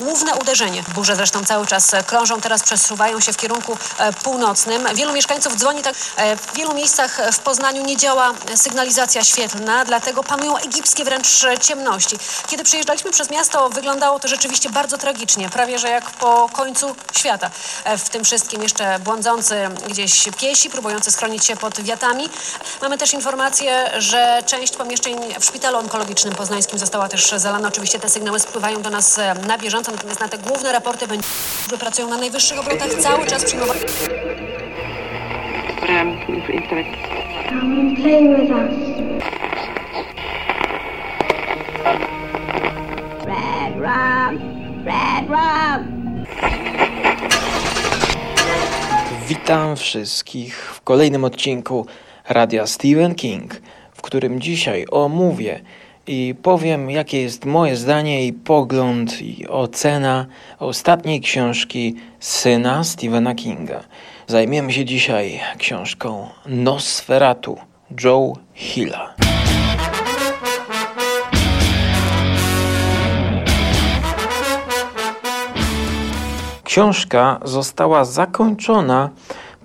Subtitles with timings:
[0.00, 0.82] Główne uderzenie.
[0.94, 4.88] Burze zresztą cały czas e, krążą, teraz przesuwają się w kierunku e, północnym.
[4.94, 5.94] Wielu mieszkańców dzwoni tak.
[6.16, 12.18] e, W wielu miejscach w Poznaniu nie działa sygnalizacja świetlna, dlatego panują egipskie wręcz ciemności.
[12.46, 17.50] Kiedy przejeżdżaliśmy przez miasto, wyglądało to rzeczywiście bardzo tragicznie, prawie że jak po końcu świata.
[17.98, 22.28] W tym wszystkim jeszcze błądzący gdzieś piesi, próbujący schronić się pod wiatami.
[22.82, 27.68] Mamy też informację, że część pomieszczeń w szpitalu onkologicznym poznańskim została też zalana.
[27.68, 29.87] Oczywiście te sygnały spływają do nas na bieżąco,
[30.20, 31.28] na te główne raporty będzie,
[31.64, 33.80] które pracują na najwyższych obrotach, cały czas przyjmowają.
[37.48, 38.70] Come and play with us.
[43.24, 44.38] Red rum,
[44.84, 46.24] red rum.
[49.28, 51.86] Witam wszystkich w kolejnym odcinku
[52.28, 53.60] Radia Stephen King,
[53.92, 55.60] w którym dzisiaj omówię
[56.08, 60.26] i powiem, jakie jest moje zdanie i pogląd i ocena
[60.58, 63.80] ostatniej książki syna Stephena Kinga.
[64.26, 67.58] Zajmiemy się dzisiaj książką Nosferatu
[68.04, 69.14] Joe Hilla.
[76.64, 79.10] Książka została zakończona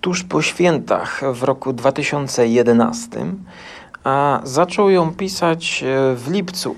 [0.02, 3.10] tuż po świętach w roku 2011,
[4.04, 6.76] a zaczął ją pisać e, w lipcu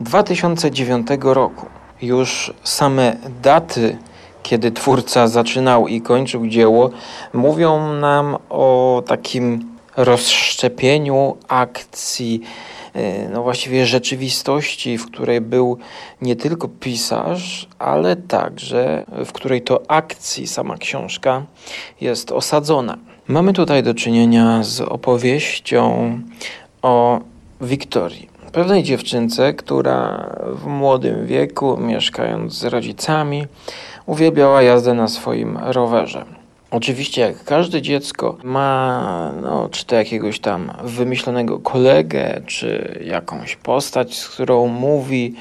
[0.00, 1.66] 2009 roku.
[2.02, 3.98] Już same daty,
[4.42, 6.90] kiedy twórca zaczynał i kończył dzieło,
[7.32, 12.40] mówią nam o takim rozszczepieniu akcji,
[12.94, 15.78] e, no właściwie rzeczywistości, w której był
[16.22, 21.42] nie tylko pisarz, ale także w której to akcji sama książka
[22.00, 22.98] jest osadzona.
[23.28, 26.10] Mamy tutaj do czynienia z opowieścią
[26.82, 27.20] o
[27.60, 33.46] Wiktorii, pewnej dziewczynce, która w młodym wieku, mieszkając z rodzicami,
[34.06, 36.24] uwielbiała jazdę na swoim rowerze.
[36.70, 44.18] Oczywiście, jak każde dziecko ma, no, czy to jakiegoś tam wymyślonego kolegę, czy jakąś postać,
[44.18, 45.34] z którą mówi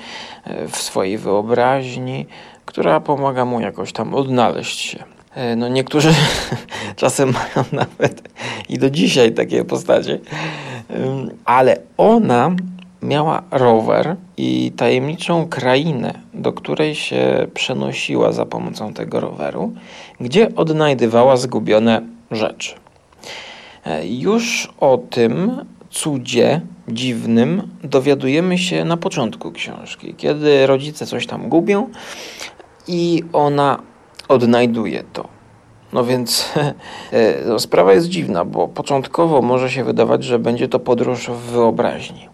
[0.43, 2.25] e, w swojej wyobraźni,
[2.65, 5.16] która pomaga mu jakoś tam odnaleźć się.
[5.37, 6.13] E, No, niektórzy
[6.95, 8.29] czasem mają nawet
[8.69, 10.19] i do dzisiaj takie postacie,
[11.45, 12.51] ale ona
[13.01, 19.73] miała rower i tajemniczą krainę, do której się przenosiła za pomocą tego roweru,
[20.19, 22.75] gdzie odnajdywała zgubione rzeczy.
[23.85, 31.49] E, Już o tym cudzie dziwnym dowiadujemy się na początku książki, kiedy rodzice coś tam
[31.49, 31.89] gubią
[32.87, 33.79] i ona
[34.27, 35.27] odnajduje to.
[35.93, 36.53] No więc
[37.11, 41.51] e, no, sprawa jest dziwna, bo początkowo może się wydawać, że będzie to podróż w
[41.51, 42.29] wyobraźni.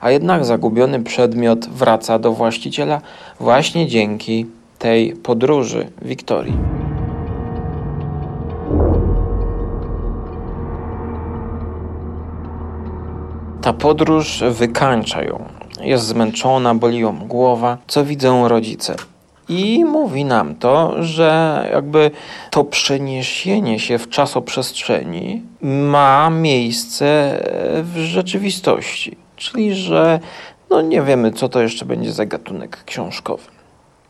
[0.00, 3.00] A jednak zagubiony przedmiot wraca do właściciela
[3.40, 4.46] właśnie dzięki
[4.78, 6.56] tej podróży Wiktorii.
[13.62, 15.44] Ta podróż wykańcza ją.
[15.80, 18.96] Jest zmęczona, boli ją głowa, co widzą rodzice.
[19.48, 22.10] I mówi nam to, że jakby
[22.50, 27.38] to przeniesienie się w czasoprzestrzeni ma miejsce
[27.82, 29.16] w rzeczywistości.
[29.36, 30.20] Czyli, że
[30.70, 33.42] no nie wiemy, co to jeszcze będzie za gatunek książkowy.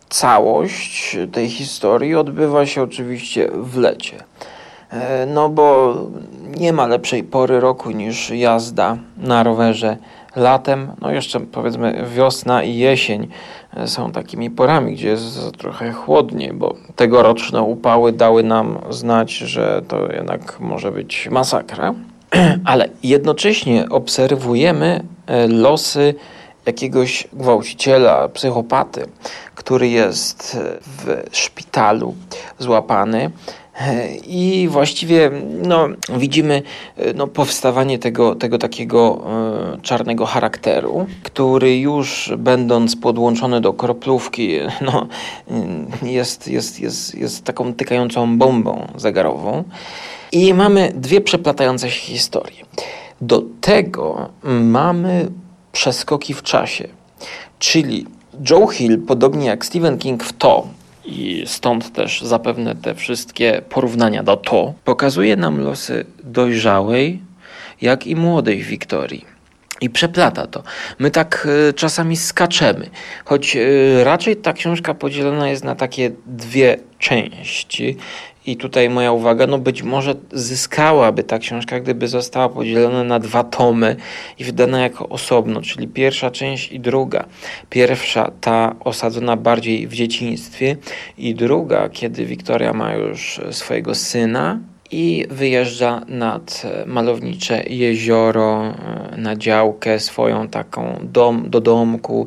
[0.08, 4.24] Całość tej historii odbywa się oczywiście w lecie.
[4.90, 5.94] E, No bo
[6.56, 9.96] nie ma lepszej pory roku niż jazda na rowerze
[10.36, 10.92] latem.
[11.00, 13.28] No jeszcze powiedzmy wiosna i jesień
[13.76, 19.82] e, są takimi porami, gdzie jest trochę chłodniej, bo tegoroczne upały dały nam znać, że
[19.88, 21.94] to jednak może być masakra.
[22.64, 26.14] Ale jednocześnie obserwujemy e, losy
[26.66, 29.06] jakiegoś gwałciciela, psychopaty,
[29.54, 32.14] który jest e, w szpitalu
[32.58, 33.30] złapany.
[34.26, 35.30] I właściwie
[35.62, 35.88] no,
[36.18, 36.62] widzimy
[36.96, 39.24] e, no, powstawanie tego, tego takiego
[39.74, 45.06] e, czarnego charakteru, który już będąc podłączony do kroplówki, no,
[46.02, 49.64] y, jest, jest, jest, jest taką tykającą bombą zegarową.
[50.32, 52.64] I mamy dwie przeplatające się historie.
[53.20, 55.28] Do tego mamy
[55.72, 56.88] przeskoki w czasie,
[57.58, 58.06] czyli
[58.50, 60.66] Joe Hill, podobnie jak Stephen King w to,
[61.06, 67.20] i stąd też zapewne te wszystkie porównania do to, pokazuje nam losy dojrzałej,
[67.80, 69.36] jak i młodej Wiktorii.
[69.80, 70.62] i przeplata to.
[70.98, 72.90] My tak y, czasami skaczemy,
[73.24, 77.96] choć y, raczej ta książka podzielona jest na takie dwie części.
[78.46, 83.44] I tutaj moja uwaga, no być może zyskałaby ta książka, gdyby została podzielona na dwa
[83.44, 83.96] tomy
[84.38, 87.24] i wydana jako osobno, czyli pierwsza część i druga.
[87.70, 90.76] Pierwsza, ta osadzona bardziej w dzieciństwie,
[91.18, 94.58] i druga, kiedy Wiktoria ma już swojego syna,
[94.90, 102.26] i wyjeżdża nad malownicze jezioro, e, na działkę swoją taką dom, do domku,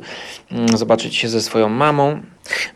[0.52, 2.22] mm, zobaczyć się ze swoją mamą.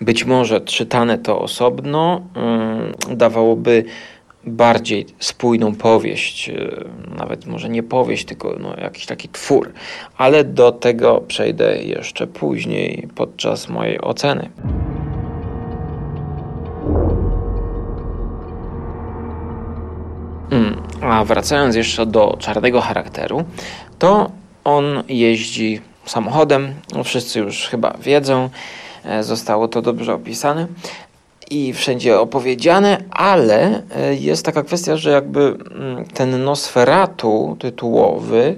[0.02, 3.86] Być może czytane to osobno mm, dawałoby
[4.46, 6.56] bardziej spójną powieść, e,
[7.18, 9.72] nawet może nie powieść, tylko no, jakiś taki twór,
[10.18, 14.50] ale do tego przejdę jeszcze później podczas mojej oceny.
[20.52, 23.44] Mm, a wracając jeszcze do czarnego charakteru,
[24.00, 24.32] to
[24.64, 28.50] on jeździ samochodem, no wszyscy już chyba wiedzą,
[29.22, 30.68] zostało to dobrze opisane
[31.52, 38.56] i wszędzie opowiedziane, ale e, jest taka kwestia, że jakby mm, ten Nosferatu tytułowy,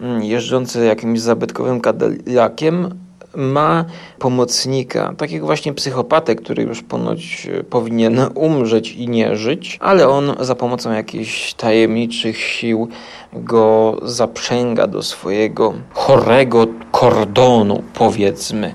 [0.00, 3.04] mm, jeżdżący jakimś zabytkowym kadeliakiem,
[3.36, 3.84] ma
[4.18, 10.34] pomocnika, takiego właśnie psychopatę, który już ponoć e, powinien umrzeć i nie żyć, ale on
[10.40, 12.88] za pomocą jakichś tajemniczych sił
[13.32, 18.74] go zaprzęga do swojego chorego kordonu, powiedzmy,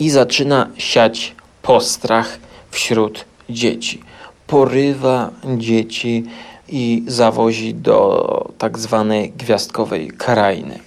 [0.00, 2.38] i zaczyna siać postrach
[2.70, 4.02] wśród dzieci.
[4.46, 6.24] Porywa dzieci
[6.68, 10.78] i zawozi do tak zwanej gwiazdkowej krainy.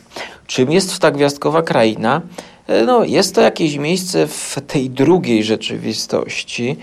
[0.47, 2.21] Czym jest ta gwiazdkowa kraina?
[2.67, 6.77] E, no, jest to jakieś miejsce w tej drugiej rzeczywistości,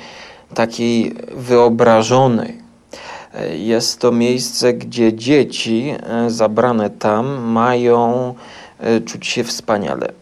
[0.55, 2.59] takiej wyobrażonej.
[3.35, 8.35] E, jest to miejsce, gdzie dzieci e, zabrane tam mają
[9.05, 10.13] czuć się wspaniale.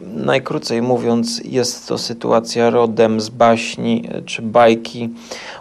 [0.00, 5.10] Najkrócej mówiąc, jest to sytuacja rodem z baśni czy bajki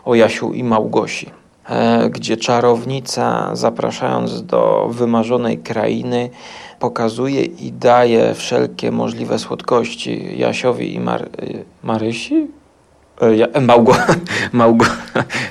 [0.06, 1.30] o Jasiu i Małgosi,
[2.10, 6.30] gdzie czarownica, zapraszając do wymarzonej krainy,
[6.80, 11.30] pokazuje i daje wszelkie możliwe słodkości Jasiowi i Mar
[11.84, 12.48] Marysi?
[13.22, 13.96] E, ja, e, Małgo,
[14.54, 14.86] Małgo,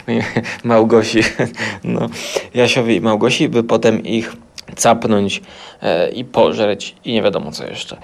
[0.64, 1.20] Małgosi,
[1.84, 2.08] no,
[2.54, 4.32] Jasiowi i Małgosi, by potem ich
[4.76, 5.42] capnąć
[5.82, 7.96] e, i pożreć i nie wiadomo co jeszcze.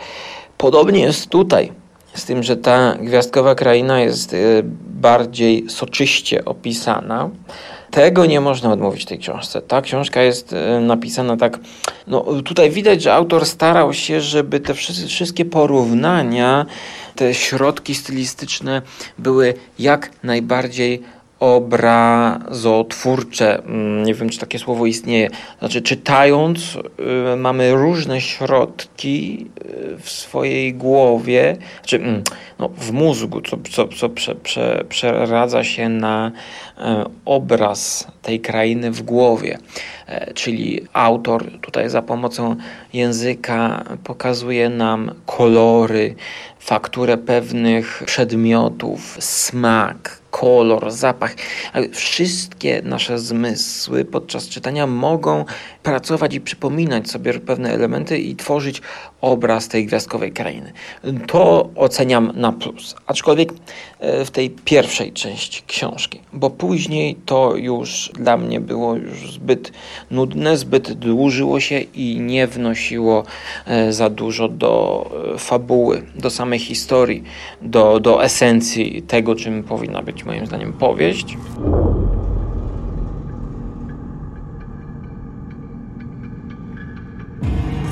[0.58, 1.72] Podobnie jest tutaj,
[2.14, 4.36] z tym, że ta gwiazdkowa kraina jest e,
[4.90, 7.30] bardziej soczyście opisana.
[7.90, 9.62] Tego nie można odmówić tej książce.
[9.62, 11.58] Ta książka jest e, napisana tak.
[12.06, 14.74] No, tutaj widać, że autor starał się, żeby te
[15.08, 16.66] wszystkie porównania,
[17.16, 18.82] te środki stylistyczne
[19.18, 21.02] były jak najbardziej
[21.40, 23.62] obrazotwórcze.
[23.62, 25.30] Mm, nie wiem, czy takie słowo istnieje.
[25.58, 26.80] Znaczy, czytając, y,
[27.36, 32.22] mamy różne środki y, w swojej głowie, znaczy, mm,
[32.58, 36.30] no, w mózgu, co, co, co prze, prze, przeradza się na y,
[37.24, 39.58] obraz tej krainy w głowie.
[40.08, 42.56] E, czyli autor tutaj za pomocą
[42.92, 46.14] języka pokazuje nam kolory,
[46.58, 51.34] fakturę pewnych przedmiotów, smak, kolor, zapach.
[51.92, 55.44] Wszystkie nasze zmysły podczas czytania mogą
[55.82, 58.82] pracować i przypominać sobie pewne elementy i tworzyć
[59.20, 60.72] obraz tej gwiazdkowej krainy.
[61.26, 62.96] To oceniam na plus.
[63.06, 63.52] Aczkolwiek
[63.98, 69.72] e, w tej pierwszej części książki, bo później to już dla mnie było już zbyt
[70.10, 73.24] nudne, zbyt dłużyło się i nie wnosiło
[73.66, 75.04] e, za dużo do
[75.34, 77.22] e, fabuły, do samej historii,
[77.62, 81.36] do, do esencji tego, czym powinna być moim zdaniem powieść.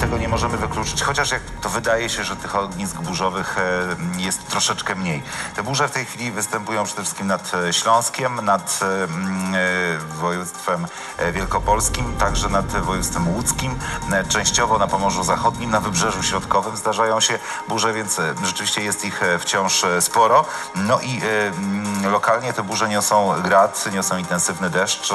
[0.07, 4.47] Tego nie możemy wykluczyć, chociaż jak to wydaje się, że tych ognisk burzowych e, jest
[4.47, 5.23] troszeczkę mniej.
[5.57, 10.87] Te burze w tej chwili występują przede wszystkim nad e, Śląskiem, nad e, województwem
[11.33, 13.79] wielkopolskim, także nad województwem łódzkim,
[14.29, 19.85] częściowo na Pomorzu Zachodnim, na Wybrzeżu Środkowym zdarzają się burze, więc rzeczywiście jest ich wciąż
[20.01, 20.45] sporo.
[20.75, 21.21] No i
[22.11, 25.13] lokalnie te burze niosą grad, niosą intensywny deszcz.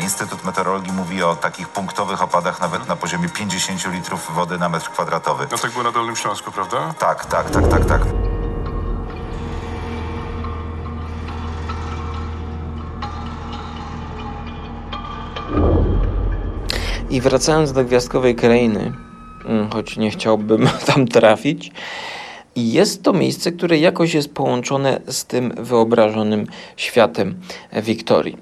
[0.00, 4.90] Instytut Meteorologii mówi o takich punktowych opadach nawet na poziomie 50 litrów wody na metr
[4.90, 5.46] kwadratowy.
[5.50, 6.94] No tak było na Dolnym Śląsku, prawda?
[6.98, 8.02] Tak, tak, tak, tak, tak.
[17.10, 18.92] I wracając do gwiazdkowej krainy,
[19.44, 21.72] mm, choć nie chciałbym tam trafić,
[22.56, 27.40] jest to miejsce, które jakoś jest połączone z tym wyobrażonym światem
[27.72, 28.36] Wiktorii.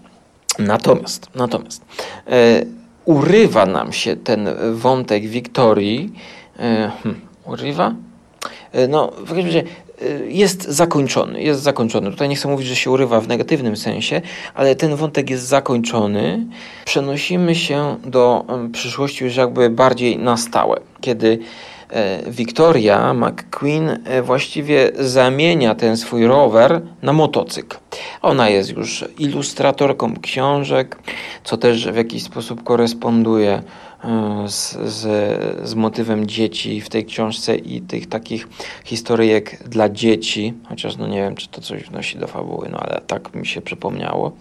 [0.58, 1.84] Natomiast, natomiast
[2.26, 2.62] e,
[3.06, 6.12] urywa nam się ten wątek Wiktorii.
[6.58, 7.94] E, hmm, urywa?
[8.72, 12.10] E, No, w każdym razie e, jest zakończony, jest zakończony.
[12.10, 14.22] Tutaj nie chcę mówić, że się urywa w negatywnym sensie,
[14.54, 16.46] ale ten wątek jest zakończony.
[16.84, 21.38] Przenosimy się do przyszłości już jakby bardziej na stałe, kiedy
[22.26, 27.76] Victoria McQueen e, właściwie zamienia ten swój rower na motocykl.
[28.22, 30.98] Ona jest już ilustratorką książek,
[31.44, 33.62] co też w jakiś sposób koresponduje
[34.04, 38.48] e, z, z, z motywem dzieci w tej książce i tych takich
[38.84, 43.00] historyjek dla dzieci, chociaż no nie wiem, czy to coś wnosi do fabuły, no ale
[43.06, 44.32] tak mi się przypomniało.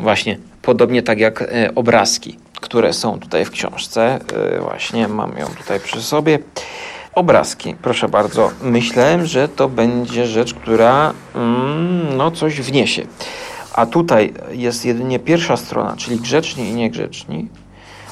[0.00, 4.20] Właśnie, podobnie tak jak e, obrazki, które są tutaj w książce.
[4.56, 6.38] E, właśnie mam ją tutaj przy sobie.
[7.14, 8.50] Obrazki, proszę bardzo.
[8.62, 13.06] Myślałem, że to będzie rzecz, która mm, no coś wniesie.
[13.72, 17.48] A tutaj jest jedynie pierwsza strona, czyli grzeczni i niegrzeczni.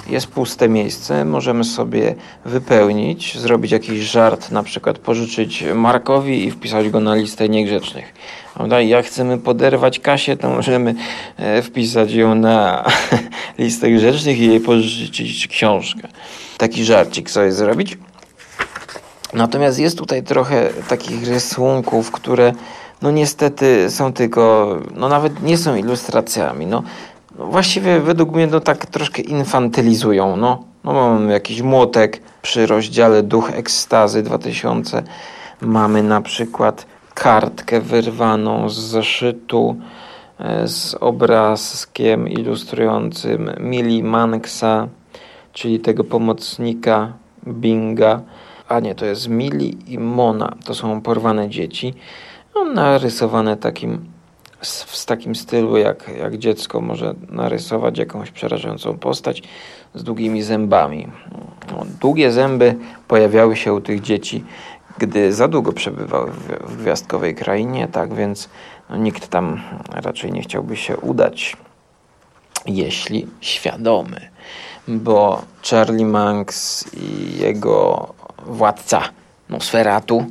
[0.09, 2.14] Jest puste miejsce, możemy sobie
[2.45, 8.14] wypełnić, zrobić jakiś żart, na przykład pożyczyć Markowi i wpisać go na listę niegrzecznych.
[8.54, 8.80] Prawda?
[8.80, 10.95] Jak chcemy poderwać Kasię, to możemy
[11.37, 12.85] e, wpisać ją na
[13.61, 16.09] listę grzecznych i jej pożyczyć książkę.
[16.59, 17.99] Taki żarcik sobie zrobić.
[19.33, 22.52] Natomiast jest tutaj trochę takich rysunków, które
[23.02, 26.67] no niestety są tylko, no nawet nie są ilustracjami.
[26.67, 26.83] No,
[27.38, 30.37] no właściwie według mnie no tak troszkę infantylizują.
[30.37, 35.02] No, no mamy jakiś młotek przy rozdziale Duch Ekstazy 2000.
[35.61, 39.76] Mamy na przykład kartkę wyrwaną z zeszytu
[40.64, 44.88] z obrazkiem ilustrującym Mili Manksa,
[45.52, 47.12] czyli tego pomocnika
[47.49, 48.20] Binga.
[48.68, 50.56] A nie, to jest Mili i Mona.
[50.64, 51.94] To są porwane dzieci.
[52.54, 54.04] No, narysowane takim,
[54.62, 59.42] w takim stylu, jak, jak dziecko może narysować jakąś przerażającą postać
[59.94, 61.09] z długimi zębami.
[61.70, 62.76] No, długie zęby
[63.09, 64.44] pojawiały się u tych dzieci,
[64.99, 68.49] gdy za długo przebywały w, w gwiazdkowej krainie, tak więc
[68.97, 71.56] nikt tam raczej nie chciałby się udać,
[72.66, 74.30] jeśli świadomy,
[74.88, 78.09] bo Charlie Manx i jego
[78.47, 79.02] władca
[79.49, 80.26] Nosferatu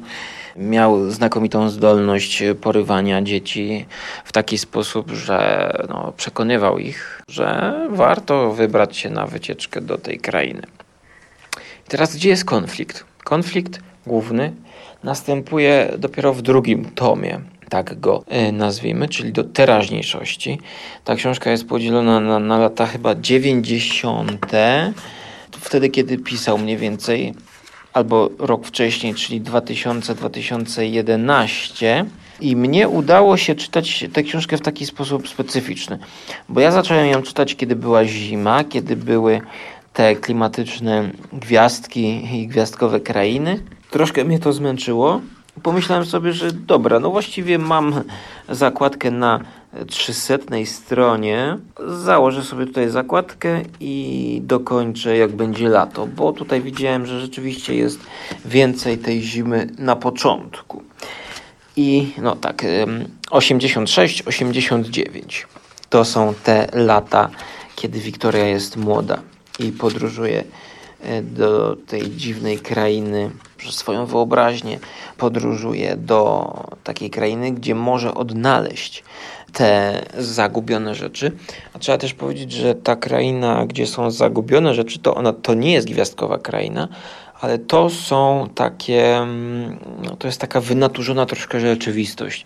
[0.56, 3.86] miał znakomitą zdolność porywania dzieci
[4.26, 10.20] w taki sposób, że no, przekonywał ich, że warto wybrać się na wycieczkę do tej
[10.20, 10.62] krainy.
[11.88, 13.06] I teraz gdzie jest konflikt?
[13.24, 14.54] Konflikt główny
[15.04, 17.40] następuje dopiero w drugim tomie,
[17.70, 20.60] tak go y, nazwijmy, czyli do teraźniejszości.
[21.04, 24.48] Ta książka jest podzielona na, na lata chyba 90.
[25.52, 27.34] Wtedy, kiedy pisał mniej więcej,
[27.94, 32.06] albo rok wcześniej, czyli 2000-2011.
[32.42, 36.00] I mnie udało się czytać tę książkę w taki sposób specyficzny,
[36.50, 39.42] bo ja zacząłem ją czytać, kiedy była zima, kiedy były
[39.94, 43.64] te klimatyczne gwiazdki i gwiazdkowe krainy.
[43.92, 45.22] Troszkę mnie to zmęczyło.
[45.64, 48.04] Pomyślałem sobie, że dobra, no właściwie mam
[48.50, 49.40] zakładkę na
[49.88, 51.58] 300 stronie.
[51.88, 58.00] Założę sobie tutaj zakładkę i dokończę jak będzie lato, bo tutaj widziałem, że rzeczywiście jest
[58.46, 60.84] więcej tej zimy na początku.
[61.76, 62.66] I no tak,
[63.30, 65.48] 86, 89
[65.90, 67.30] to są te lata,
[67.76, 69.22] kiedy Wiktoria jest młoda
[69.60, 70.44] i podróżuje
[71.22, 74.80] do tej dziwnej krainy przez swoją wyobraźnię.
[75.18, 76.54] Podróżuje do
[76.84, 79.04] takiej krainy, gdzie może odnaleźć
[79.54, 81.32] te zagubione rzeczy.
[81.74, 85.74] A trzeba też powiedzieć, że ta kraina, gdzie są zagubione rzeczy, to ona to nie
[85.74, 86.88] jest gwiazdkowa kraina,
[87.42, 92.46] ale to są takie, mm, no to jest taka wynaturzona troszkę rzeczywistość.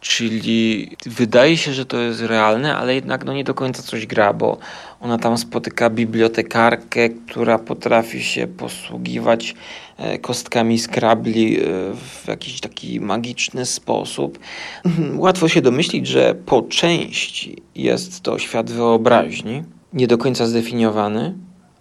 [0.00, 4.32] Czyli wydaje się, że to jest realne, ale jednak no nie do końca coś gra,
[4.32, 4.58] bo
[5.00, 9.54] ona tam spotyka bibliotekarkę, która potrafi się posługiwać
[9.96, 11.62] e, kostkami skrabli e,
[11.94, 14.38] w jakiś taki magiczny sposób.
[15.16, 19.62] Łatwo się domyślić, że po części jest to świat wyobraźni,
[19.92, 21.34] nie do końca zdefiniowany,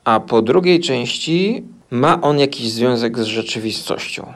[0.03, 4.33] a po drugiej części ma on jakiś związek z rzeczywistością.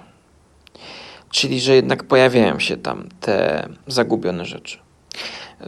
[1.32, 4.78] Czyli, że jednak pojawiają się tam te zagubione rzeczy.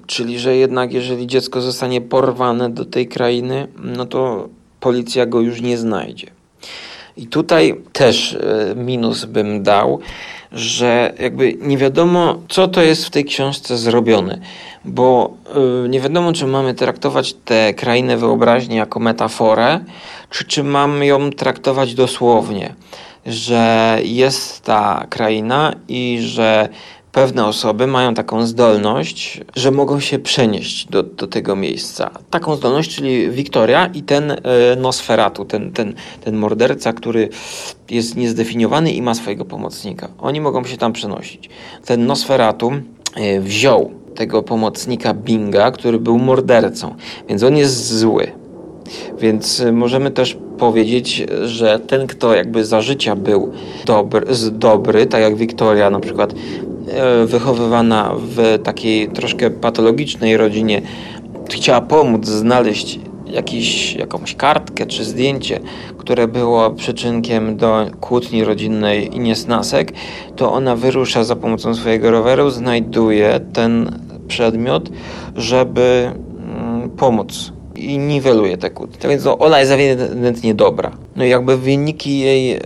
[0.07, 5.61] Czyli, że jednak jeżeli dziecko zostanie porwane do tej krainy, no to policja go już
[5.61, 6.27] nie znajdzie.
[7.17, 9.99] I tutaj też e, minus bym dał,
[10.51, 14.39] że jakby nie wiadomo, co to jest w tej książce zrobione,
[14.85, 15.33] bo
[15.85, 19.79] e, nie wiadomo, czy mamy traktować tę krainę wyobraźni jako metaforę,
[20.29, 22.75] czy czy mamy ją traktować dosłownie,
[23.25, 26.69] że jest ta kraina i że
[27.13, 32.11] pewne osoby mają taką zdolność, że mogą się przenieść do, do tego miejsca.
[32.29, 34.37] Taką zdolność, czyli Wiktoria i ten e,
[34.77, 37.29] Nosferatu, ten, ten, ten morderca, który
[37.89, 40.07] jest niezdefiniowany i ma swojego pomocnika.
[40.19, 41.49] Oni mogą się tam przenosić.
[41.85, 42.71] Ten Nosferatu
[43.15, 46.95] e, wziął tego pomocnika Binga, który był mordercą,
[47.29, 48.42] więc on jest zły.
[49.19, 53.51] Więc y, możemy też powiedzieć, że ten, kto jakby za życia był
[53.85, 56.33] dobry, dobry tak jak Wiktoria na przykład,
[56.91, 60.81] e, wychowywana w takiej troszkę patologicznej rodzinie,
[61.51, 62.99] chciała pomóc znaleźć
[63.33, 65.59] jakiś, jakąś kartkę czy zdjęcie,
[65.97, 69.93] które było przyczynkiem do kłótni rodzinnej i niesnasek,
[70.35, 74.89] to ona wyrusza za pomocą swojego roweru, znajduje ten przedmiot,
[75.35, 76.11] żeby
[76.55, 78.97] mm, pomóc i niweluje te kłótnie.
[78.99, 80.91] Tak więc no, ona jest ewidentnie dobra.
[81.15, 82.59] No i jakby wyniki jej,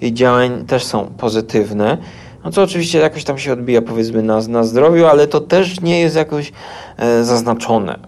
[0.00, 1.98] jej działań też są pozytywne.
[2.44, 6.00] No co oczywiście jakoś tam się odbija powiedzmy na, na zdrowiu, ale to też nie
[6.00, 6.52] jest jakoś
[6.96, 7.98] e, zaznaczone.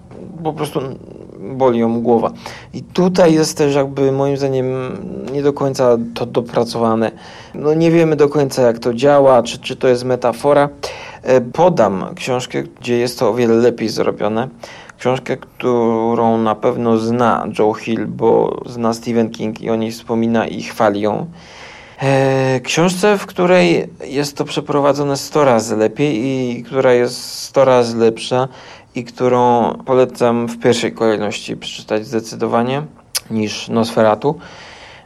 [0.44, 0.80] Po prostu
[1.40, 2.32] boli ją głowa.
[2.74, 4.66] I tutaj jest też jakby moim zdaniem
[5.32, 7.10] nie do końca to dopracowane.
[7.54, 10.68] No nie wiemy do końca jak to działa, czy, czy to jest metafora.
[11.22, 14.48] E, Podam książkę, gdzie jest to o wiele lepiej zrobione.
[15.04, 20.46] Książkę, którą na pewno zna Joe Hill, bo zna Stephen King i o niej wspomina
[20.46, 21.26] i chwali ją.
[22.02, 27.96] E, książce, w której jest to przeprowadzone 100 razy lepiej i która jest 100 razy
[27.96, 28.48] lepsza
[28.94, 32.82] i którą polecam w pierwszej kolejności przeczytać zdecydowanie
[33.30, 34.38] niż Nosferatu.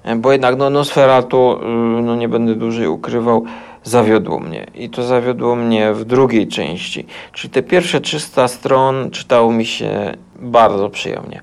[0.05, 1.67] E, Bo jednak no, Nosferatu, y,
[2.03, 3.45] no nie będę dłużej ukrywał,
[3.89, 4.67] zawiodło mnie.
[4.75, 7.07] I to zawiodło mnie w drugiej części.
[7.33, 11.41] Czyli te pierwsze 300 stron czytało mi się bardzo przyjemnie.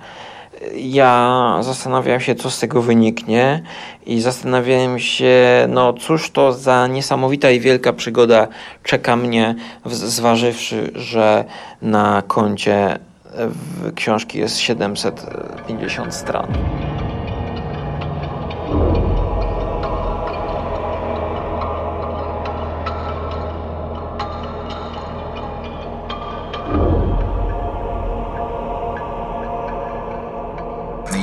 [0.75, 3.64] Ja zastanawiałem się, co z tego wyniknie,
[4.06, 5.36] i zastanawiałem się,
[5.70, 8.48] no cóż to za niesamowita i wielka przygoda
[8.84, 11.46] czeka mnie, zważywszy, że
[11.82, 13.00] na koncie
[13.96, 16.48] książki jest 750 stron.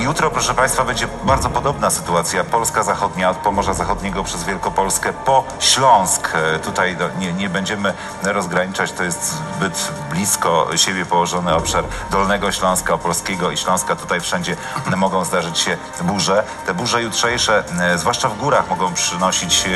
[0.02, 2.44] Jutro, proszę Państwa, będzie bardzo podobna sytuacja.
[2.44, 6.28] Polska zachodnia, od Pomorza Zachodniego przez Wielkopolskę po Śląsk.
[6.34, 12.52] E, Tutaj do, nie, nie będziemy rozgraniczać, to jest zbyt blisko siebie położony obszar Dolnego
[12.52, 13.96] Śląska, Opolskiego i Śląska.
[13.96, 14.56] Tutaj wszędzie
[14.96, 16.44] mogą zdarzyć się burze.
[16.66, 19.66] Te burze jutrzejsze, e, zwłaszcza w górach, mogą przynosić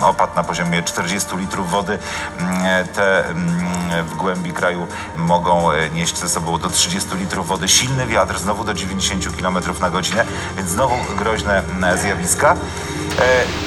[0.00, 1.98] e, opad na poziomie 40 litrów wody.
[2.38, 7.68] Mm, Te mm, w głębi kraju mogą nieść ze sobą do 30 litrów wody.
[7.68, 10.24] Silny wiatr, znowu do 90 km na godzinę,
[10.56, 12.56] więc znowu groźne mm, zjawiska.
[13.18, 13.64] E,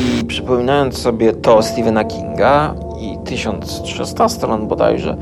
[0.00, 5.16] I przypominając sobie to Stephena Kinga i 1300 stron bodajże,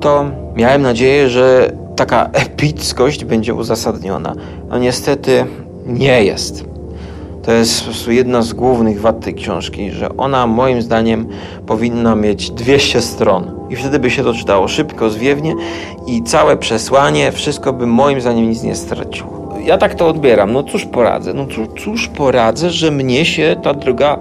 [0.00, 0.24] to
[0.56, 4.34] miałem nadzieję, że taka epickość będzie uzasadniona.
[4.68, 5.46] No niestety
[5.86, 6.64] nie jest.
[7.42, 11.28] To jest po prostu jedna z głównych wad tej książki, że ona moim zdaniem
[11.66, 13.59] powinna mieć 200 stron.
[13.70, 15.54] I wtedy by się to czytało szybko, zwiewnie
[16.06, 19.40] i całe przesłanie, wszystko by moim zdaniem nic nie straciło.
[19.64, 20.52] Ja tak to odbieram.
[20.52, 21.34] No cóż poradzę?
[21.34, 21.46] No
[21.84, 24.18] cóż, poradzę, że mnie się ta druga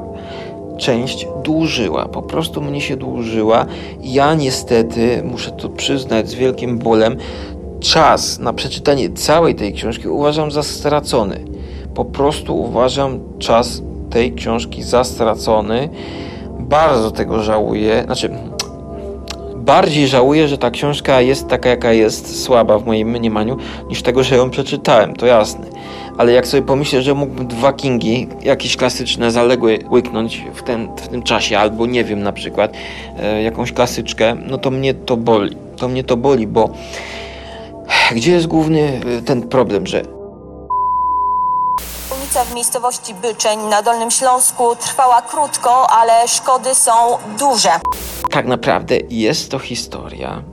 [0.77, 2.05] część dłużyła.
[2.05, 3.65] Po prostu mnie się dłużyła.
[4.01, 7.17] Ja niestety, muszę to przyznać z wielkim bólem,
[7.79, 11.45] czas na przeczytanie całej tej książki uważam za stracony.
[11.95, 15.89] Po prostu uważam czas tej książki za stracony.
[16.59, 18.03] Bardzo tego żałuję.
[18.05, 18.29] Znaczy,
[19.59, 23.57] bardziej żałuję, że ta książka jest taka, jaka jest, słaba w moim mniemaniu,
[23.89, 25.65] niż tego, że ją przeczytałem, to jasne.
[26.17, 31.07] Ale jak sobie pomyślę, że mógłbym dwa Kingi, jakieś klasyczne, zaległe, łyknąć w, ten, w
[31.07, 32.73] tym czasie, albo nie wiem, na przykład
[33.19, 35.55] e, jakąś klasyczkę, no to mnie to boli.
[35.77, 36.69] To mnie to boli, bo
[38.15, 40.18] gdzie jest główny e, ten problem, że
[42.29, 46.91] W miejscowości Byczeń na Dolnym Śląsku trwała krótko, ale szkody są
[47.39, 47.69] duże.
[48.31, 50.43] tak naprawdę jest to historia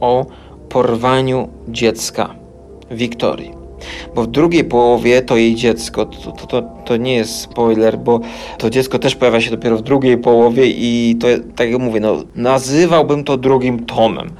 [0.00, 0.26] o
[0.68, 2.34] porwaniu dziecka
[2.90, 3.52] Wiktorii.
[4.14, 8.20] Bo w drugiej połowie to jej dziecko, to, to, to, to nie jest spoiler, bo
[8.58, 12.16] to dziecko też pojawia się dopiero w drugiej połowie i to, tak jak mówię, no,
[12.34, 14.32] nazywałbym to drugim tomem.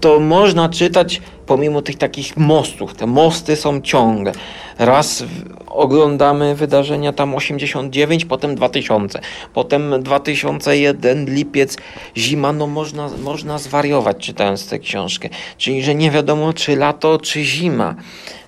[0.00, 2.94] To można czytać pomimo tych takich mostów.
[2.94, 4.32] Te mosty są ciągle.
[4.78, 5.24] Raz
[5.66, 9.20] oglądamy wydarzenia tam 89, potem 2000,
[9.54, 11.76] potem 2001, lipiec,
[12.16, 12.52] zima.
[12.52, 15.28] No można, można zwariować czytając tę książkę.
[15.58, 17.94] Czyli, że nie wiadomo czy lato, czy zima.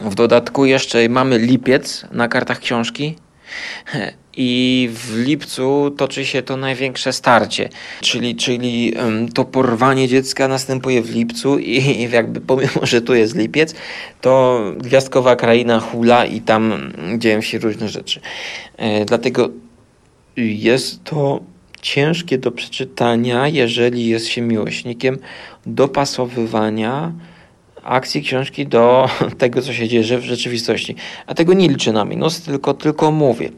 [0.00, 3.16] W dodatku jeszcze mamy lipiec na kartach książki.
[4.36, 7.68] i w lipcu toczy się to największe starcie,
[8.00, 8.94] czyli, czyli
[9.34, 13.74] to porwanie dziecka następuje w lipcu i, jakby pomimo, że tu jest lipiec,
[14.20, 18.20] to gwiazdkowa kraina hula i tam dzieją się różne rzeczy.
[18.76, 19.48] E, dlatego
[20.36, 21.40] jest to
[21.82, 25.18] ciężkie do przeczytania, jeżeli jest się miłośnikiem
[25.66, 27.12] dopasowywania
[27.82, 30.96] akcji książki do tego, co się dzieje w rzeczywistości.
[31.26, 33.50] A tego nie liczę na minus, tylko, tylko mówię,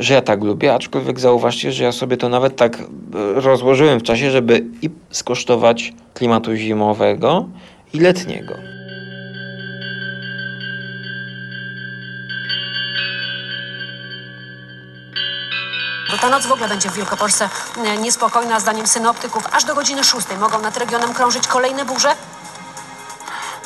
[0.00, 2.84] że ja tak lubię, aczkolwiek zauważcie, że ja sobie to nawet tak e,
[3.34, 7.48] rozłożyłem w czasie, żeby i skosztować klimatu zimowego
[7.92, 8.54] i letniego.
[16.20, 19.48] Ta noc w ogóle będzie w Wielkopolsce e, niespokojna, zdaniem synoptyków.
[19.52, 22.14] Aż do godziny 6 mogą nad regionem krążyć kolejne burze.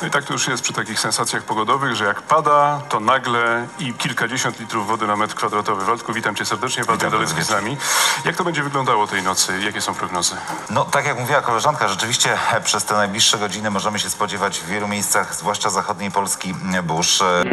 [0.01, 3.67] No i tak to już jest przy takich sensacjach pogodowych, że jak pada, to nagle
[3.79, 5.85] i kilkadziesiąt litrów wody na metr kwadratowy.
[5.85, 6.83] Waldku, witam cię serdecznie.
[6.83, 7.77] Waldek Dalecki z nami.
[8.25, 9.53] Jak to będzie wyglądało tej nocy?
[9.65, 10.35] Jakie są prognozy?
[10.69, 14.67] No, tak jak mówiła koleżanka, rzeczywiście e, przez te najbliższe godziny możemy się spodziewać w
[14.67, 17.21] wielu miejscach, zwłaszcza zachodniej Polski, e, burz.
[17.21, 17.43] E,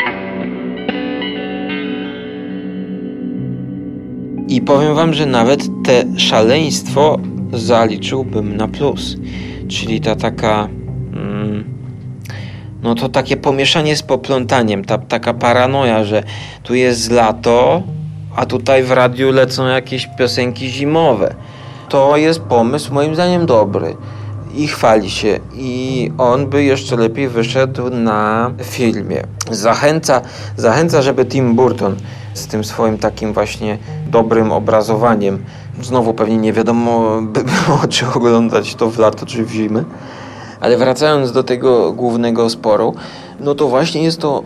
[4.48, 7.18] I powiem wam, że nawet te szaleństwo
[7.52, 9.16] zaliczyłbym na plus.
[9.68, 10.68] Czyli ta taka.
[12.82, 16.22] No to takie pomieszanie z poplątaniem, ta taka paranoja, że
[16.62, 17.82] tu jest lato,
[18.36, 21.34] a tutaj w radiu lecą jakieś piosenki zimowe.
[21.88, 23.96] To jest pomysł moim zdaniem dobry
[24.54, 29.22] i chwali się i on by jeszcze lepiej wyszedł na filmie.
[29.50, 30.20] Zachęca,
[30.56, 31.96] zachęca, żeby Tim Burton
[32.34, 35.44] z tym swoim takim właśnie dobrym obrazowaniem,
[35.82, 39.84] znowu pewnie nie wiadomo by było czy oglądać to w lato czy w zimę,
[40.62, 42.94] ale wracając do tego głównego sporu,
[43.40, 44.42] no to właśnie jest to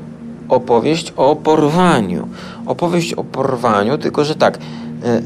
[0.48, 2.28] opowieść o porwaniu.
[2.66, 4.60] Opowieść o porwaniu, tylko że tak, e,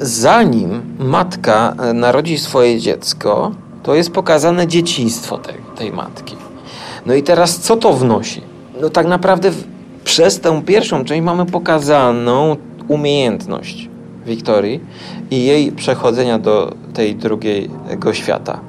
[0.00, 6.36] zanim matka e, narodzi swoje dziecko, to jest pokazane dzieciństwo tej, tej matki.
[7.06, 8.42] No i teraz co to wnosi?
[8.80, 9.50] No tak naprawdę
[10.04, 12.56] przez tę pierwszą część mamy pokazaną
[12.88, 13.88] umiejętność
[14.26, 14.80] Wiktorii
[15.30, 18.60] i jej przechodzenia do tej drugiego świata.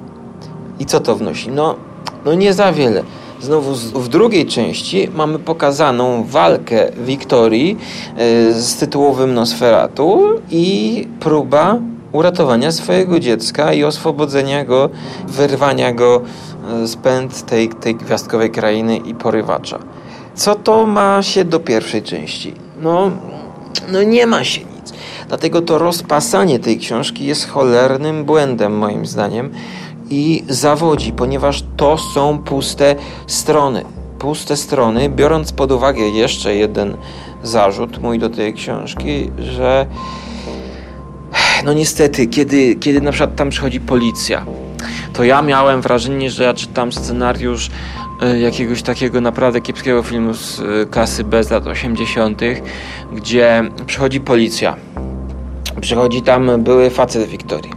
[0.80, 1.50] I co to wnosi?
[1.50, 1.76] No,
[2.26, 3.04] no nie za wiele.
[3.42, 7.78] Znowu w drugiej części mamy pokazaną walkę Wiktorii
[8.18, 11.78] e, z tytułowym Nosferatu i próba
[12.12, 14.90] uratowania swojego dziecka i oswobodzenia go,
[15.28, 16.22] wyrwania go
[16.84, 19.80] e, z pęd tej, tej gwiazdkowej krainy i porywacza.
[20.36, 22.54] Co to ma się do pierwszej części?
[22.82, 23.12] No,
[23.92, 24.94] no nie ma się nic.
[25.28, 29.50] Dlatego to rozpasanie tej książki jest cholernym błędem moim zdaniem
[30.12, 32.96] i zawodzi, ponieważ to są puste
[33.28, 33.86] strony.
[34.20, 36.98] Puste strony, biorąc pod uwagę jeszcze jeden
[37.44, 39.86] zarzut mój do tej książki, że
[41.66, 44.46] no niestety, kiedy, kiedy na przykład tam przychodzi policja,
[45.14, 47.70] to ja miałem wrażenie, że ja czytam scenariusz
[48.22, 52.42] e, jakiegoś takiego naprawdę kiepskiego filmu z e, klasy B z lat 80.,
[53.14, 54.76] gdzie przychodzi policja.
[55.82, 57.72] Przychodzi tam były facet Wiktorii.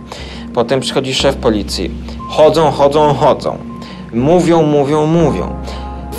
[0.55, 2.14] Potem przychodzi szef policji.
[2.37, 3.59] Chodzą, chodzą, chodzą.
[4.13, 5.55] Mówią, mówią, mówią.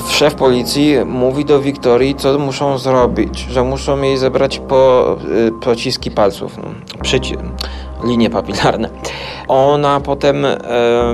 [0.10, 5.06] Szef policji mówi do Wiktorii, co muszą zrobić, że muszą jej zebrać po,
[5.48, 6.64] y, pociski palców, no,
[7.04, 7.38] przyci-
[8.04, 8.90] linie papilarne.
[9.48, 10.58] Ona potem e,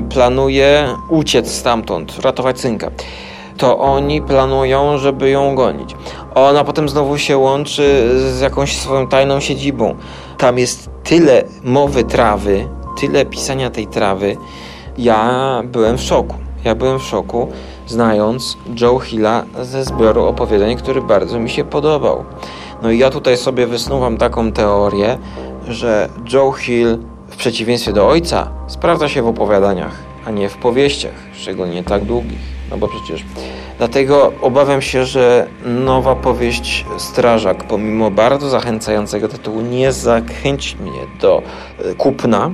[0.09, 2.91] planuje uciec stamtąd, ratować synka.
[3.57, 5.95] To oni planują, żeby ją gonić.
[6.35, 9.95] Ona potem znowu się łączy z jakąś swoją tajną siedzibą.
[10.37, 12.67] Tam jest tyle mowy trawy,
[12.99, 14.37] tyle pisania tej trawy.
[14.97, 16.35] Ja byłem w szoku.
[16.63, 17.47] Ja byłem w szoku,
[17.87, 22.25] znając Joe Hilla ze zbioru opowiadań, który bardzo mi się podobał.
[22.81, 25.17] No i ja tutaj sobie wysnuwam taką teorię,
[25.67, 26.97] że Joe Hill
[27.29, 32.39] w przeciwieństwie do ojca sprawdza się w opowiadaniach, a nie w powieściach, szczególnie tak długich.
[32.71, 33.25] No bo przecież.
[33.77, 41.41] Dlatego obawiam się, że nowa powieść Strażak, pomimo bardzo zachęcającego tytułu, nie zachęci mnie do
[41.79, 42.51] e, kupna,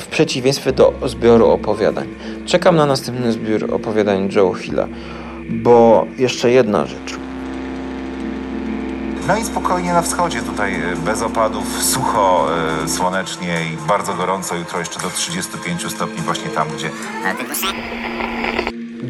[0.00, 2.08] w przeciwieństwie do zbioru opowiadań.
[2.46, 4.88] Czekam na następny zbiór opowiadań Joe Hilla,
[5.50, 7.16] bo jeszcze jedna rzecz.
[9.28, 12.46] No i spokojnie na wschodzie tutaj e, bez opadów, sucho,
[12.84, 14.54] e, słonecznie i bardzo gorąco.
[14.54, 16.90] Jutro jeszcze do 35 stopni właśnie tam, gdzie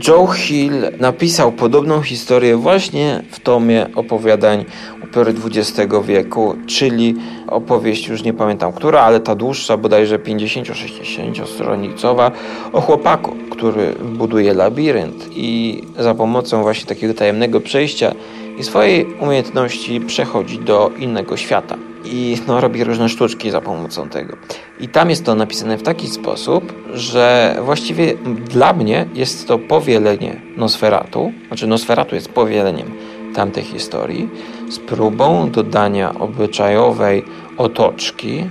[0.09, 4.65] Joe Hill napisał podobną historię właśnie w tomie opowiadań
[5.05, 7.15] upiory XX wieku, czyli
[7.49, 12.31] opowieść, już nie pamiętam która, ale ta dłuższa, bodajże 50-60 stronicowa,
[12.73, 18.15] o chłopaku, który buduje labirynt i za pomocą właśnie takiego tajemnego przejścia
[18.59, 21.77] i swojej umiejętności przechodzi do innego świata.
[22.05, 24.37] I no, robi różne sztuczki za pomocą tego.
[24.81, 28.15] I tam jest to napisane w taki sposób, że właściwie
[28.51, 32.91] dla mnie jest to powielenie Nosferatu, znaczy Nosferatu jest powieleniem
[33.35, 34.29] tamtej historii
[34.69, 37.25] z próbą dodania obyczajowej
[37.57, 38.45] otoczki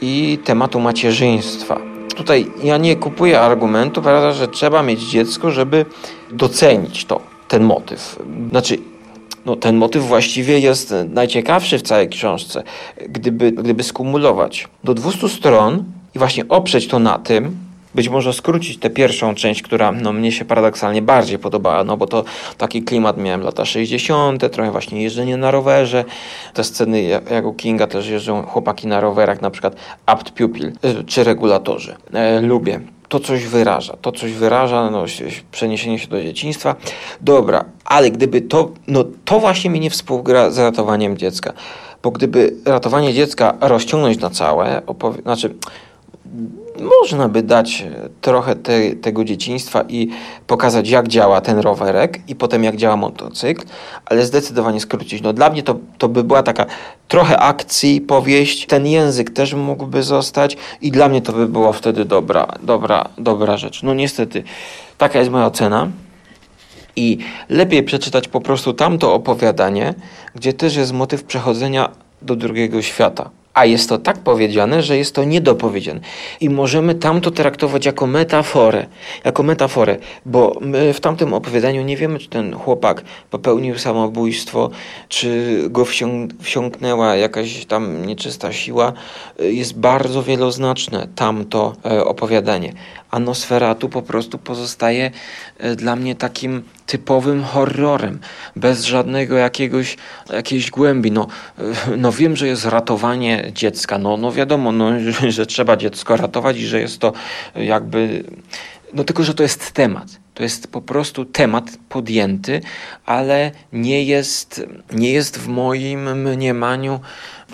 [0.00, 1.80] i tematu macierzyństwa.
[2.16, 5.86] Tutaj ja nie kupuję argumentu, prawda, że trzeba mieć dziecko, żeby
[6.30, 8.18] docenić to, ten motyw.
[8.50, 8.78] Znaczy,
[9.46, 12.62] no, ten motyw właściwie jest najciekawszy w całej książce.
[13.08, 17.56] Gdyby, gdyby skumulować do 200 stron i właśnie oprzeć to na tym,
[17.96, 22.06] być może skrócić tę pierwszą część, która no, mnie się paradoksalnie bardziej podobała, no bo
[22.06, 22.24] to
[22.58, 26.04] taki klimat miałem lata 60., trochę właśnie jeżdżenie na rowerze,
[26.54, 31.04] te sceny jak u Kinga też jeżdżą chłopaki na rowerach, na przykład apt pupil y,
[31.04, 31.94] czy regulatorzy.
[32.12, 35.04] E, lubię to coś wyraża, to coś wyraża, no,
[35.52, 36.74] przeniesienie się do dzieciństwa.
[37.20, 41.52] Dobra, ale gdyby to, no to właśnie mi nie współgra z ratowaniem dziecka,
[42.02, 45.54] bo gdyby ratowanie dziecka rozciągnąć na całe, opowie- znaczy
[47.02, 50.08] można by dać e, trochę te, tego dzieciństwa i
[50.46, 53.64] pokazać, jak działa ten rowerek i potem jak działa motocykl,
[54.06, 55.22] ale zdecydowanie skrócić.
[55.22, 56.66] No dla mnie to, to by była taka
[57.08, 62.04] trochę akcji, powieść, ten język też mógłby zostać i dla mnie to by była wtedy
[62.04, 63.82] dobra, dobra, dobra rzecz.
[63.82, 64.42] No niestety,
[64.98, 65.88] taka jest moja ocena.
[66.98, 69.94] I lepiej przeczytać po prostu tamto opowiadanie,
[70.34, 71.90] gdzie też jest motyw przechodzenia
[72.22, 76.00] do drugiego świata a jest to tak powiedziane, że jest to niedopowiedziane.
[76.40, 78.86] I możemy tamto traktować jako metaforę,
[79.24, 84.70] jako metaforę, bo my w tamtym opowiadaniu nie wiemy, czy ten chłopak popełnił samobójstwo,
[85.08, 88.92] czy go wsiąk wsiąknęła jakaś tam nieczysta siła.
[89.38, 92.72] Jest bardzo wieloznaczne tamto e, opowiadanie.
[93.10, 95.10] A Nosferatu po prostu pozostaje
[95.58, 98.18] e, dla mnie takim typowym horrorem,
[98.56, 99.96] bez żadnego jakiegoś,
[100.30, 101.12] jakiejś głębi.
[101.12, 101.26] No,
[101.58, 104.90] e, no wiem, że jest ratowanie dziecka, no, no wiadomo, no,
[105.28, 107.12] że, trzeba dziecko ratować i że jest to
[107.54, 108.24] jakby,
[108.92, 110.08] no tylko, że to jest temat.
[110.34, 112.60] To jest po prostu temat podjęty,
[113.06, 117.00] ale nie jest, nie jest w moim mniemaniu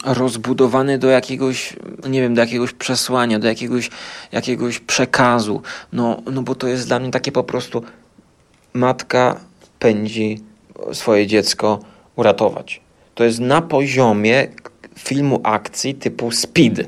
[0.04, 1.76] rozbudowany do jakiegoś,
[2.08, 3.90] nie wiem, do jakiegoś przesłania, do jakiegoś,
[4.32, 5.62] jakiegoś przekazu.
[5.92, 7.82] No, no bo to jest dla mnie takie po prostu
[8.74, 9.40] matka
[9.78, 10.40] pędzi
[10.92, 11.78] swoje dziecko
[12.16, 12.80] uratować.
[13.14, 14.46] To jest na poziomie
[14.98, 16.84] filmu akcji typu Speed,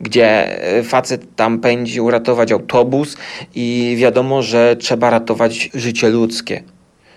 [0.00, 3.16] gdzie facet tam pędzi uratować autobus
[3.54, 6.62] i wiadomo, że trzeba ratować życie ludzkie.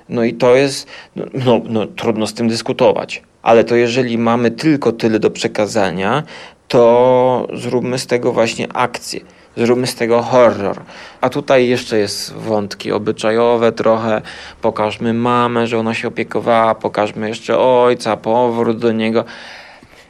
[0.09, 3.23] No i to jest, no, no, no trudno z tym dyskutować.
[3.41, 6.23] Ale to jeżeli mamy tylko tyle do przekazania,
[6.67, 9.19] to zróbmy z tego właśnie akcję.
[9.57, 10.81] Zróbmy z tego horror.
[11.21, 14.21] A tutaj jeszcze jest wątki obyczajowe trochę.
[14.61, 19.25] Pokażmy mamę, że ona się opiekowała, pokażmy jeszcze ojca, powrót do niego.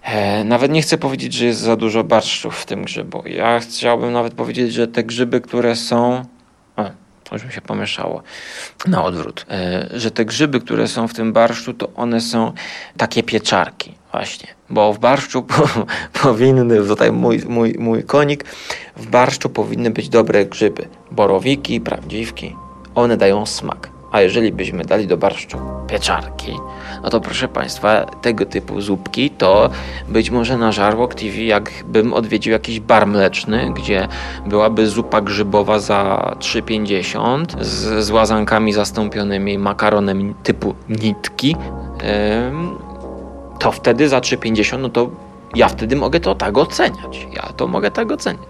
[0.03, 3.23] E, nawet nie chcę powiedzieć, że jest za dużo barszczów w tym grzybu.
[3.25, 6.25] Ja chciałbym nawet powiedzieć, że te grzyby, które są.
[6.77, 8.23] O, już mi się pomieszało.
[8.87, 9.45] Na odwrót.
[9.49, 12.53] E, że te grzyby, które są w tym barszczu, to one są
[12.97, 13.98] takie pieczarki.
[14.11, 14.47] Właśnie.
[14.69, 15.63] Bo w barszczu po,
[16.23, 18.43] powinny, tutaj mój, mój, mój konik,
[18.97, 20.87] w barszczu powinny być dobre grzyby.
[21.11, 22.55] Borowiki, prawdziwki.
[22.95, 23.89] One dają smak.
[24.11, 26.53] A jeżeli byśmy dali do barszczu pieczarki,
[27.03, 29.69] no to proszę Państwa, tego typu zupki to
[30.07, 34.07] być może na Żarłok TV, jakbym odwiedził jakiś bar mleczny, gdzie
[34.45, 41.55] byłaby zupa grzybowa za 3,50 z, z łazankami zastąpionymi makaronem typu nitki,
[43.59, 45.09] to wtedy za 3,50 no to
[45.55, 47.27] ja wtedy mogę to tak oceniać.
[47.33, 48.45] Ja to mogę tak oceniać.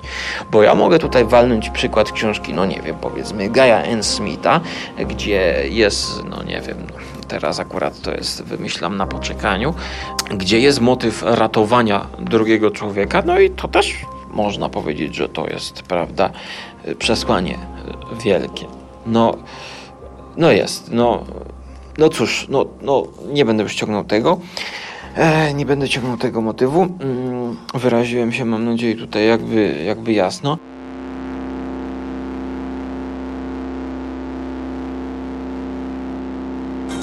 [0.51, 4.03] Bo ja mogę tutaj walnąć przykład książki, no nie wiem, powiedzmy Gaia N.
[4.03, 4.61] Smitha,
[5.07, 6.77] gdzie jest, no nie wiem,
[7.27, 9.73] teraz akurat to jest, wymyślam na poczekaniu,
[10.31, 13.95] gdzie jest motyw ratowania drugiego człowieka, no i to też
[14.31, 16.29] można powiedzieć, że to jest, prawda,
[16.99, 17.57] przesłanie
[18.23, 18.65] wielkie.
[19.05, 19.37] No,
[20.37, 21.23] no jest, no,
[21.97, 24.39] no cóż, no, no nie będę już ciągnął tego.
[25.15, 26.81] E, nie będę ciągnął tego motywu.
[26.81, 30.57] Mm, wyraziłem się, mam nadzieję, tutaj jakby, jakby jasno.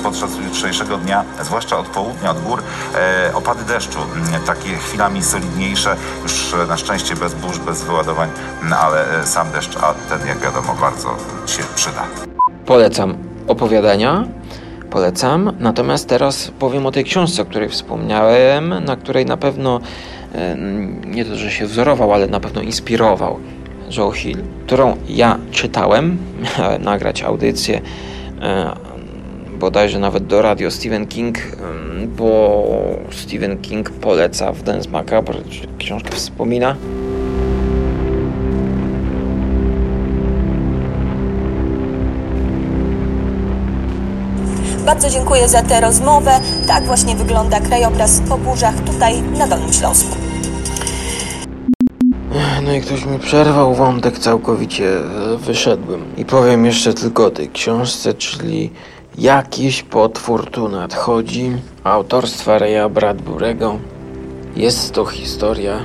[0.06, 2.62] podczas jutrzejszego dnia, zwłaszcza od południa, od gór,
[2.94, 8.30] e, opady deszczu, mm, takie chwilami solidniejsze, już e, na szczęście bez burz, bez wyładowań,
[8.62, 11.08] no, ale e, sam deszcz, a ten jak wiadomo bardzo
[11.46, 12.02] się przyda.
[12.66, 13.14] Polecam
[13.46, 14.24] opowiadania,
[14.96, 15.52] polecam.
[15.60, 19.80] Natomiast teraz powiem o tej książce, o której wspomniałem, na której na pewno
[20.34, 20.56] e,
[21.06, 23.38] nie to, że się wzorował, ale na pewno inspirował
[23.96, 26.18] Joe Hill, którą ja czytałem,
[26.58, 27.80] miałem nagrać audycję
[28.42, 28.76] e,
[29.58, 31.38] bodajże nawet do radio Stephen King,
[32.16, 32.64] bo
[33.10, 35.38] Stephen King poleca w Dance Macabre,
[35.78, 36.76] książkę wspomina.
[44.86, 46.40] Bardzo dziękuję za tę rozmowę.
[46.66, 50.16] Tak właśnie wygląda krajobraz po burzach tutaj na Dolnym Śląsku.
[52.64, 54.84] No i ktoś mi przerwał wątek całkowicie,
[55.36, 56.04] wyszedłem.
[56.16, 58.70] I powiem jeszcze tylko o tej książce, czyli
[59.18, 61.52] Jakiś potwór tu nadchodzi,
[61.84, 63.78] autorstwa Reya Bradburego.
[64.56, 65.84] Jest to historia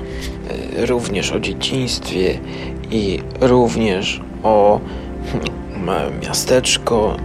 [0.80, 2.40] e, również o dzieciństwie
[2.92, 4.80] i również o
[5.32, 7.18] hmm, miasteczko,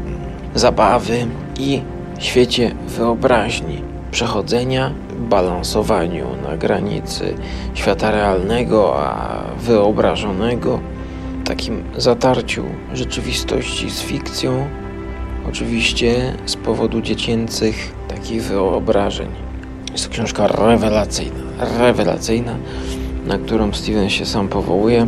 [0.56, 1.26] zabawy
[1.58, 1.82] i
[2.18, 7.34] świecie wyobraźni, przechodzenia, balansowaniu na granicy
[7.74, 10.80] świata realnego a wyobrażonego,
[11.44, 12.64] takim zatarciu
[12.94, 14.66] rzeczywistości z fikcją,
[15.48, 19.28] oczywiście z powodu dziecięcych takich wyobrażeń.
[19.92, 21.40] Jest to książka rewelacyjna,
[21.78, 22.56] rewelacyjna,
[23.26, 25.06] na którą Steven się sam powołuje.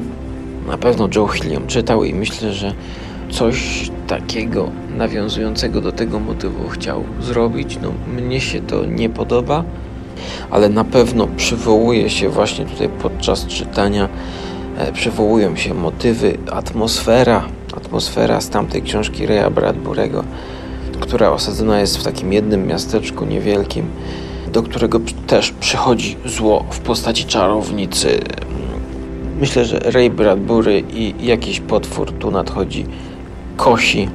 [0.66, 2.74] Na pewno Joe Hill ją czytał i myślę, że
[3.30, 7.78] coś takiego nawiązującego do tego motywu chciał zrobić.
[7.82, 7.92] No,
[8.22, 9.64] mnie się to nie podoba,
[10.50, 14.08] ale na pewno przywołuje się właśnie tutaj podczas czytania,
[14.78, 17.44] e, przywołują się motywy, atmosfera,
[17.76, 20.24] atmosfera z tamtej książki Reya Bradburego,
[21.00, 23.86] która osadzona jest w takim jednym miasteczku niewielkim,
[24.52, 28.20] do którego też przychodzi zło w postaci czarownicy.
[29.40, 32.86] Myślę, że Ray Bradbury i jakiś potwór tu nadchodzi
[33.58, 34.08] kosi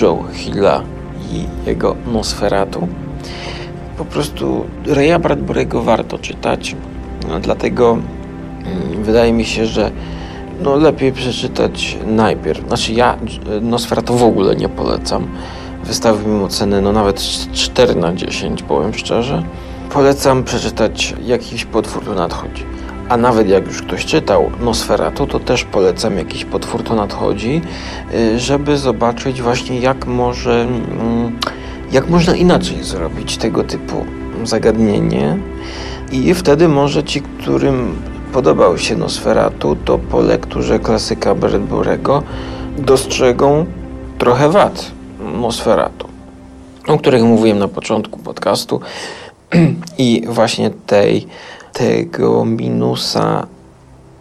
[0.00, 0.82] Joe Hilla
[1.32, 2.88] i jego Nosferatu.
[3.98, 6.76] Po prostu Raya Bradbury'ego warto czytać,
[7.28, 9.90] no, dlatego mm, wydaje mi się, że
[10.62, 12.66] no, lepiej przeczytać najpierw.
[12.66, 13.16] Znaczy ja
[13.60, 15.28] Nosferatu w ogóle nie polecam.
[15.84, 19.42] Wystawił mu cenę no nawet 4 na 10, powiem szczerze.
[19.90, 22.71] Polecam przeczytać Jakiś potwór tu nadchodzi.
[23.08, 27.60] A nawet jak już ktoś czytał Nosferatu, to też polecam jakiś potwór to nadchodzi,
[28.14, 31.38] y, żeby zobaczyć właśnie jak może, mm,
[31.92, 34.06] jak można inaczej zrobić tego typu
[34.44, 35.38] zagadnienie.
[36.12, 37.96] I wtedy może ci, którym
[38.32, 42.22] podobał się Nosferatu, to po lekturze klasyka Bradburego
[42.78, 43.66] dostrzegą
[44.18, 44.90] trochę wad
[45.40, 46.08] Nosferatu,
[46.86, 48.80] o których mówiłem na początku podcastu
[49.98, 51.26] i właśnie tej
[51.72, 53.46] tego minusa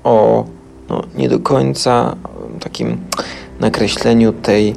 [0.04, 0.46] o
[0.90, 2.16] no, nie do końca
[2.60, 2.98] takim
[3.60, 4.76] nakreśleniu tej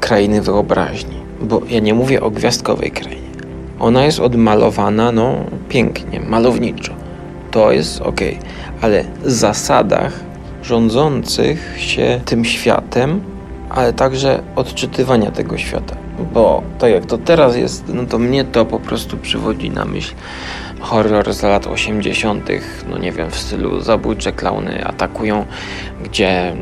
[0.00, 1.16] krainy wyobraźni.
[1.40, 3.22] Bo ja nie mówię o gwiazdkowej krainie.
[3.80, 5.34] Ona jest odmalowana, no
[5.68, 6.92] pięknie, malowniczo.
[7.50, 8.20] To jest ok,
[8.80, 10.20] ale zasadach
[10.62, 13.20] rządzących się tym światem,
[13.70, 15.96] ale także odczytywania tego świata.
[16.34, 20.14] Bo tak jak to teraz jest, no to mnie to po prostu przywodzi na myśl
[20.82, 22.50] horror z lat 80.,
[22.88, 25.46] no nie wiem, w stylu zabójcze klauny atakują,
[26.04, 26.52] gdzie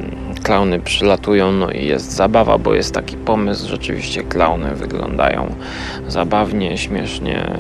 [0.43, 5.55] klauny przylatują, no i jest zabawa, bo jest taki pomysł, rzeczywiście klauny wyglądają
[6.09, 7.51] zabawnie, śmiesznie,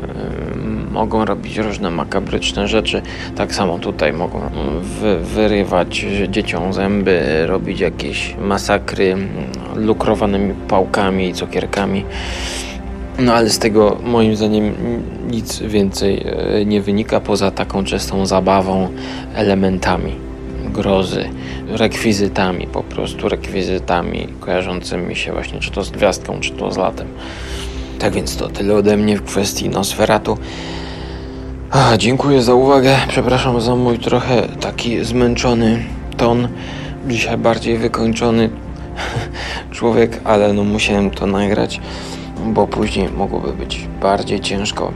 [0.54, 3.02] yy, mogą robić różne makabryczne rzeczy.
[3.36, 4.40] Tak samo tutaj mogą
[4.80, 9.16] wy wyrywać dzieciom zęby, robić jakieś masakry
[9.74, 12.04] lukrowanymi pałkami i cukierkami.
[13.18, 14.74] No ale z tego moim zdaniem
[15.30, 18.88] nic więcej e, nie wynika poza taką czystą zabawą,
[19.34, 20.30] elementami
[20.70, 21.28] grozy,
[21.68, 27.08] rekwizytami, po prostu rekwizytami kojarzącymi się właśnie czy to z gwiazdką, czy to z latem.
[27.98, 30.38] Tak więc to tyle ode mnie w kwestii Nosferatu.
[31.70, 32.96] Ach, dziękuję za uwagę.
[33.08, 35.82] Przepraszam za mój trochę taki zmęczony
[36.16, 36.48] ton.
[37.08, 38.50] Dzisiaj bardziej wykończony
[39.70, 41.80] człowiek, ale no musiałem to nagrać
[42.46, 44.92] bo później mogłoby być bardziej ciężko.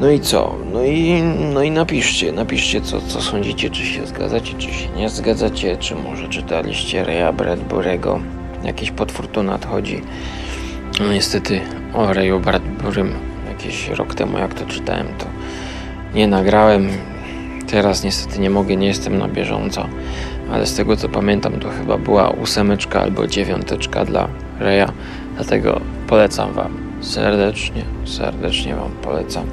[0.00, 0.54] No i co?
[0.72, 1.22] No i,
[1.54, 5.94] no i napiszcie, napiszcie co, co sądzicie, czy się zgadzacie, czy się nie zgadzacie, czy
[5.94, 8.20] może czytaliście Reya Bradburego,
[8.64, 10.02] jakiś potwór tu nadchodzi.
[11.00, 11.60] No niestety
[11.94, 13.12] o Reyu Bradburym
[13.48, 15.26] jakiś rok temu jak to czytałem, to
[16.14, 16.88] nie nagrałem.
[17.70, 19.86] Teraz niestety nie mogę, nie jestem na bieżąco,
[20.52, 24.86] ale z tego co pamiętam to chyba była ósemeczka albo dziewiąteczka dla Reya,
[25.36, 29.46] dlatego Polecam Wam serdecznie, serdecznie Wam polecam.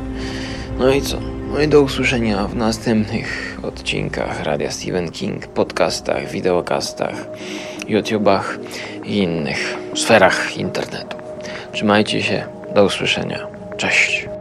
[0.80, 1.18] No i co?
[1.54, 7.28] No i do usłyszenia w następnych odcinkach Radia Stephen King, podcastach, wideokastach,
[7.88, 8.60] YouTubach
[9.06, 11.18] i innych sferach internetu.
[11.72, 12.44] Trzymajcie się,
[12.76, 13.48] do usłyszenia.
[13.78, 14.33] Cześć.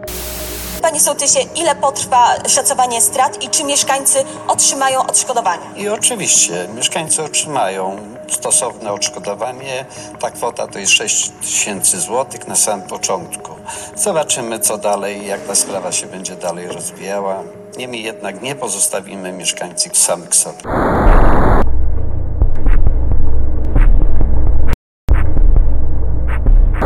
[0.82, 5.62] Panie sołtysie, ile potrwa szacowanie strat i czy mieszkańcy otrzymają odszkodowania?
[5.76, 7.96] I oczywiście mieszkańcy otrzymają
[8.28, 9.84] stosowne odszkodowanie.
[10.20, 13.52] Ta kwota to jest 6 tysięcy złotych na samym początku.
[13.94, 17.42] Zobaczymy co dalej, jak ta sprawa się będzie dalej rozwijała.
[17.76, 20.62] Niemniej jednak nie pozostawimy mieszkańców samych sobie.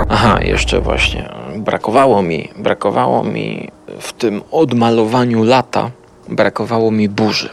[0.09, 3.68] Aha, jeszcze właśnie brakowało mi, brakowało mi
[4.00, 5.90] w tym odmalowaniu lata,
[6.28, 7.48] brakowało mi burzy.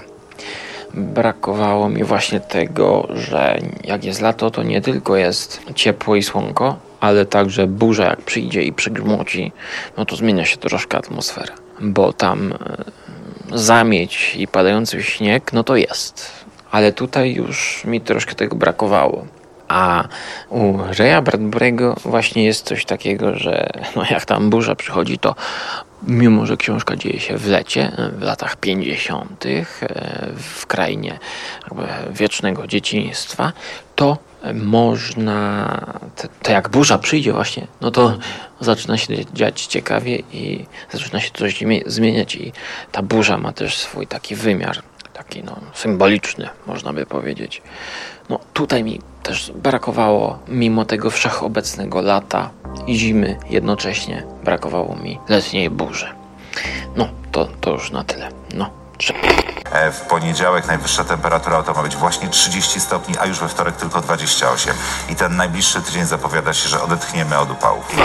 [0.93, 6.75] Brakowało mi właśnie tego, że jak jest lato, to nie tylko jest ciepło i słonko,
[6.99, 9.51] ale także burza jak przyjdzie i przygrzmoci,
[9.97, 15.75] no to zmienia się troszkę atmosfera, bo tam e, zamieć i padający śnieg, no to
[15.75, 16.31] jest.
[16.71, 19.25] Ale tutaj już mi troszkę tego brakowało.
[19.73, 20.07] A
[20.49, 25.35] u Raya Bradbury'ego właśnie jest coś takiego, że no jak tam burza przychodzi, to
[26.07, 29.65] mimo, że książka dzieje się w lecie, w latach 50., e,
[30.37, 31.19] w krainie
[32.09, 33.51] wiecznego dzieciństwa,
[33.95, 34.17] to
[34.53, 35.79] można,
[36.41, 38.17] to, jak burza przyjdzie właśnie, no to
[38.59, 42.51] zaczyna się dziać ciekawie i zaczyna się coś zmie- zmieniać i
[42.91, 44.81] ta burza ma też swój taki wymiar,
[45.13, 47.61] taki no, symboliczny, można by powiedzieć.
[48.29, 52.49] No tutaj mi też brakowało, mimo tego wszechobecnego lata
[52.87, 56.07] i zimy jednocześnie, brakowało mi letniej burzy.
[56.95, 58.29] No, to, to już na tyle.
[58.53, 58.69] No.
[59.71, 63.75] E, W poniedziałek najwyższa temperatura to ma być właśnie 30 stopni, a już we wtorek
[63.75, 64.73] tylko 28.
[65.09, 67.95] I ten najbliższy tydzień zapowiada się, że odetchniemy od upałów.